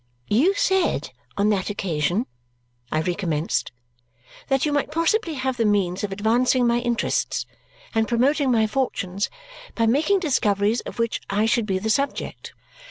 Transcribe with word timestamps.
"You 0.29 0.55
said 0.55 1.11
on 1.37 1.49
that 1.49 1.69
occasion," 1.69 2.25
I 2.91 3.01
recommenced, 3.01 3.71
"that 4.47 4.65
you 4.65 4.71
might 4.73 4.89
possibly 4.89 5.35
have 5.35 5.57
the 5.57 5.63
means 5.65 6.03
of 6.03 6.11
advancing 6.11 6.65
my 6.65 6.79
interests 6.79 7.45
and 7.93 8.07
promoting 8.07 8.49
my 8.51 8.65
fortunes 8.65 9.29
by 9.75 9.85
making 9.85 10.19
discoveries 10.21 10.81
of 10.87 10.97
which 10.97 11.21
I 11.29 11.45
should 11.45 11.67
be 11.67 11.77
the 11.77 11.91
subject. 11.91 12.51